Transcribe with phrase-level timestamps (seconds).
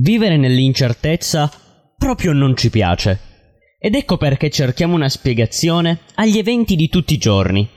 [0.00, 1.50] Vivere nell'incertezza
[1.96, 3.18] proprio non ci piace.
[3.80, 7.68] Ed ecco perché cerchiamo una spiegazione agli eventi di tutti i giorni.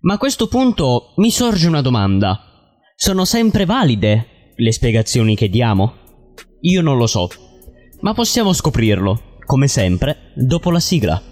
[0.00, 2.40] Ma a questo punto mi sorge una domanda.
[2.96, 5.94] Sono sempre valide le spiegazioni che diamo?
[6.62, 7.28] Io non lo so.
[8.00, 11.22] Ma possiamo scoprirlo, come sempre, dopo la sigla.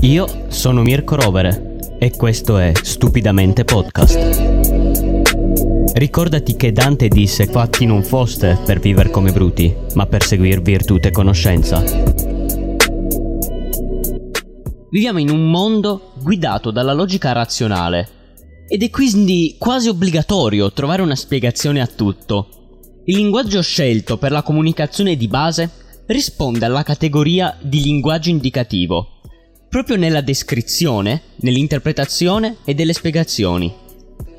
[0.00, 4.45] Io sono Mirko Rovere e questo è Stupidamente Podcast.
[5.98, 10.98] Ricordati che Dante disse fatti non foste per vivere come bruti, ma per seguir virtù
[11.00, 11.82] e conoscenza.
[14.90, 18.08] Viviamo in un mondo guidato dalla logica razionale
[18.68, 22.90] ed è quindi quasi obbligatorio trovare una spiegazione a tutto.
[23.06, 25.70] Il linguaggio scelto per la comunicazione di base
[26.08, 29.12] risponde alla categoria di linguaggio indicativo,
[29.70, 33.72] proprio nella descrizione, nell'interpretazione e delle spiegazioni.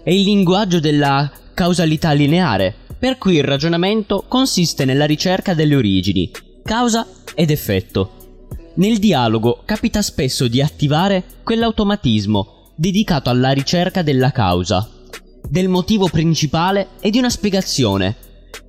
[0.03, 6.29] È il linguaggio della causalità lineare, per cui il ragionamento consiste nella ricerca delle origini,
[6.63, 8.43] causa ed effetto.
[8.75, 14.87] Nel dialogo capita spesso di attivare quell'automatismo dedicato alla ricerca della causa,
[15.49, 18.15] del motivo principale e di una spiegazione.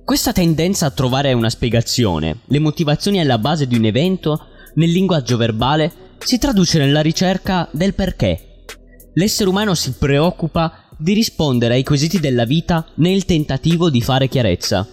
[0.03, 5.37] Questa tendenza a trovare una spiegazione, le motivazioni alla base di un evento, nel linguaggio
[5.37, 8.63] verbale, si traduce nella ricerca del perché.
[9.13, 14.85] L'essere umano si preoccupa di rispondere ai quesiti della vita nel tentativo di fare chiarezza.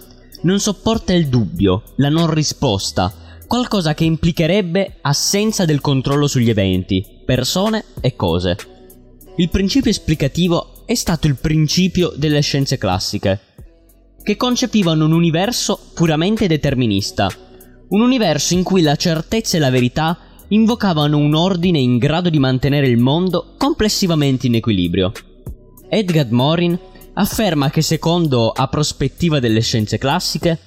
[0.42, 3.12] Non sopporta il dubbio, la non risposta,
[3.48, 8.56] qualcosa che implicherebbe assenza del controllo sugli eventi, persone e cose.
[9.36, 13.40] Il principio esplicativo è stato il principio delle scienze classiche,
[14.22, 17.28] che concepivano un universo puramente determinista,
[17.88, 20.18] un universo in cui la certezza e la verità
[20.48, 25.12] invocavano un ordine in grado di mantenere il mondo complessivamente in equilibrio.
[25.88, 26.78] Edgar Morin
[27.14, 30.58] afferma che secondo a prospettiva delle scienze classiche,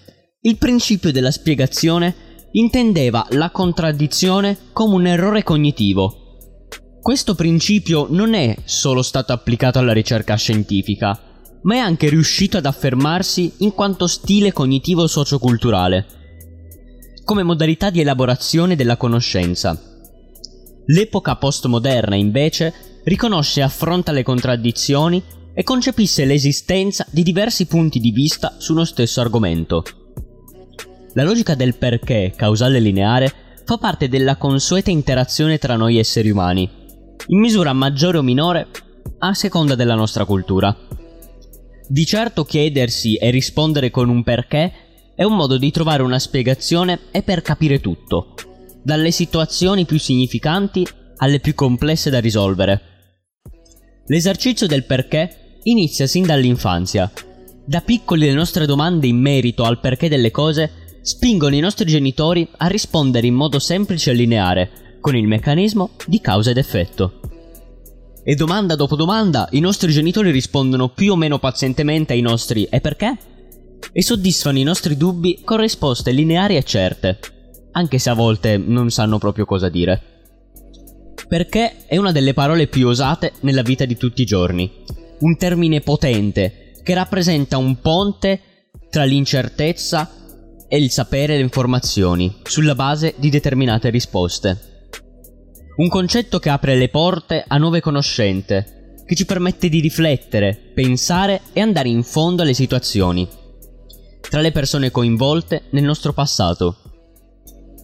[0.42, 2.16] il principio della spiegazione
[2.52, 6.16] intendeva la contraddizione come un errore cognitivo.
[7.02, 11.20] Questo principio non è solo stato applicato alla ricerca scientifica,
[11.64, 16.06] ma è anche riuscito ad affermarsi in quanto stile cognitivo socioculturale,
[17.24, 19.80] come modalità di elaborazione della conoscenza.
[20.86, 22.74] L'epoca postmoderna, invece,
[23.10, 25.22] riconosce e affronta le contraddizioni
[25.54, 29.84] e concepisce l'esistenza di diversi punti di vista su uno stesso argomento.
[31.14, 33.34] La logica del perché causale lineare
[33.66, 36.70] fa parte della consueta interazione tra noi esseri umani,
[37.28, 38.68] in misura maggiore o minore
[39.18, 40.76] a seconda della nostra cultura.
[41.88, 44.72] Di certo chiedersi e rispondere con un perché
[45.16, 48.36] è un modo di trovare una spiegazione e per capire tutto,
[48.84, 50.88] dalle situazioni più significanti
[51.18, 52.89] alle più complesse da risolvere.
[54.12, 57.12] L'esercizio del perché inizia sin dall'infanzia.
[57.64, 62.48] Da piccoli le nostre domande in merito al perché delle cose spingono i nostri genitori
[62.58, 67.20] a rispondere in modo semplice e lineare, con il meccanismo di causa ed effetto.
[68.24, 72.82] E domanda dopo domanda i nostri genitori rispondono più o meno pazientemente ai nostri e
[72.82, 73.16] perché?
[73.92, 77.20] E soddisfano i nostri dubbi con risposte lineari e certe,
[77.74, 80.18] anche se a volte non sanno proprio cosa dire
[81.30, 84.84] perché è una delle parole più usate nella vita di tutti i giorni.
[85.20, 88.42] Un termine potente che rappresenta un ponte
[88.90, 90.12] tra l'incertezza
[90.68, 94.88] e il sapere le informazioni sulla base di determinate risposte.
[95.78, 101.42] Un concetto che apre le porte a nuove conoscenze, che ci permette di riflettere, pensare
[101.54, 103.28] e andare in fondo alle situazioni,
[104.20, 106.89] tra le persone coinvolte nel nostro passato.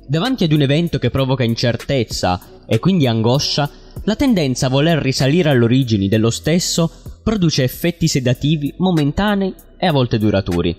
[0.08, 3.70] Davanti ad un evento che provoca incertezza e quindi angoscia,
[4.04, 6.92] la tendenza a voler risalire alle origini dello stesso
[7.24, 10.78] produce effetti sedativi momentanei e a volte duraturi.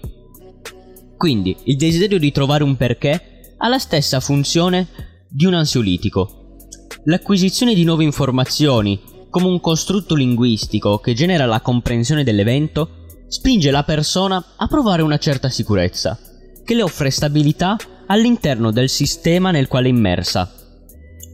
[1.16, 4.86] Quindi il desiderio di trovare un perché ha la stessa funzione
[5.28, 6.68] di un ansiolitico.
[7.04, 13.82] L'acquisizione di nuove informazioni, come un costrutto linguistico che genera la comprensione dell'evento, spinge la
[13.82, 16.16] persona a provare una certa sicurezza,
[16.64, 20.64] che le offre stabilità all'interno del sistema nel quale è immersa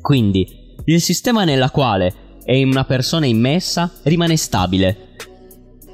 [0.02, 2.12] quindi, il sistema nella quale
[2.44, 5.14] è una persona immessa rimane stabile.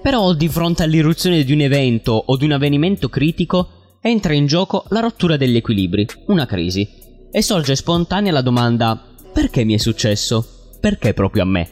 [0.03, 3.69] Però di fronte all'irruzione di un evento o di un avvenimento critico
[4.01, 6.89] entra in gioco la rottura degli equilibri, una crisi,
[7.31, 8.99] e sorge spontanea la domanda
[9.31, 10.77] perché mi è successo?
[10.81, 11.69] Perché proprio a me?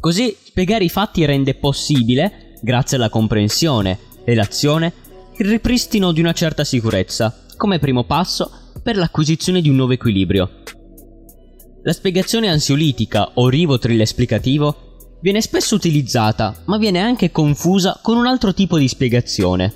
[0.00, 4.92] Così spiegare i fatti rende possibile, grazie alla comprensione e l'azione,
[5.36, 8.50] il ripristino di una certa sicurezza, come primo passo
[8.82, 10.62] per l'acquisizione di un nuovo equilibrio.
[11.82, 18.26] La spiegazione ansiolitica o rivotril esplicativo viene spesso utilizzata, ma viene anche confusa con un
[18.26, 19.72] altro tipo di spiegazione,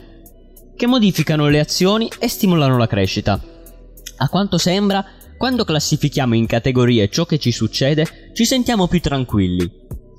[0.77, 3.41] che modificano le azioni e stimolano la crescita.
[4.19, 5.05] A quanto sembra,
[5.37, 9.71] quando classifichiamo in categorie ciò che ci succede, ci sentiamo più tranquilli.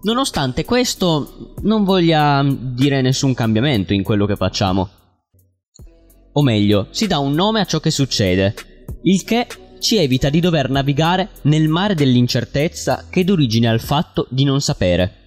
[0.02, 4.90] Nonostante questo non voglia dire nessun cambiamento in quello che facciamo.
[6.40, 8.54] O meglio, si dà un nome a ciò che succede,
[9.04, 9.48] il che
[9.80, 14.60] ci evita di dover navigare nel mare dell'incertezza che dà origine al fatto di non
[14.62, 15.20] sapere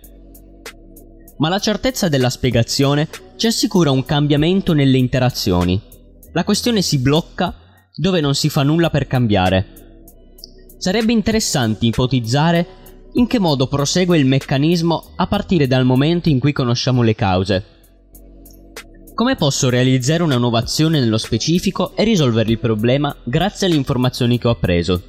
[1.43, 5.81] ma la certezza della spiegazione ci assicura un cambiamento nelle interazioni.
[6.33, 7.53] La questione si blocca
[7.97, 9.67] dove non si fa nulla per cambiare.
[10.79, 12.67] Sarebbe interessante ipotizzare
[13.15, 17.65] in che modo prosegue il meccanismo a partire dal momento in cui conosciamo le cause.
[19.15, 24.39] Come posso realizzare una nuova azione nello specifico e risolvere il problema grazie alle informazioni
[24.39, 25.03] che ho appreso?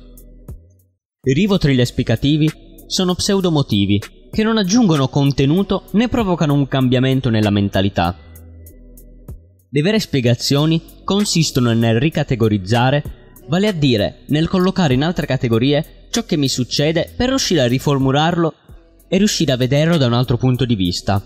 [1.24, 2.52] I rivotril esplicativi
[2.86, 8.14] sono pseudomotivi che non aggiungono contenuto né provocano un cambiamento nella mentalità.
[9.70, 16.26] Le vere spiegazioni consistono nel ricategorizzare, vale a dire nel collocare in altre categorie ciò
[16.26, 18.54] che mi succede per riuscire a riformularlo
[19.08, 21.24] e riuscire a vederlo da un altro punto di vista.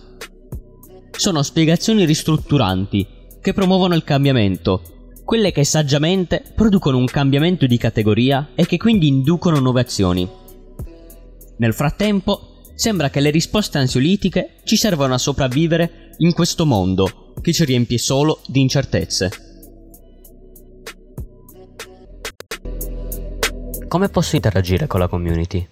[1.11, 3.07] Sono spiegazioni ristrutturanti
[3.41, 4.81] che promuovono il cambiamento,
[5.23, 10.29] quelle che saggiamente producono un cambiamento di categoria e che quindi inducono nuove azioni.
[11.57, 17.51] Nel frattempo sembra che le risposte ansiolitiche ci servano a sopravvivere in questo mondo che
[17.51, 19.31] ci riempie solo di incertezze.
[23.87, 25.65] Come posso interagire con la community?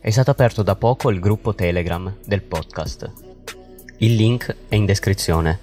[0.00, 3.33] È stato aperto da poco il gruppo Telegram del podcast.
[3.98, 5.60] Il link è in descrizione.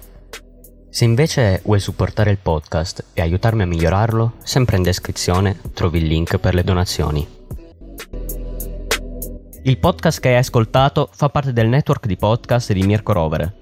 [0.88, 6.06] Se invece vuoi supportare il podcast e aiutarmi a migliorarlo, sempre in descrizione trovi il
[6.06, 7.26] link per le donazioni.
[9.64, 13.54] Il podcast che hai ascoltato fa parte del network di podcast di Mirko Rovere.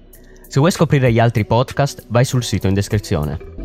[0.47, 3.60] Se vuoi scoprire gli altri podcast, vai sul sito in descrizione.